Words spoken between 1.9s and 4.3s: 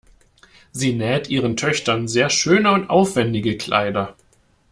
sehr schöne und aufwendige Kleider.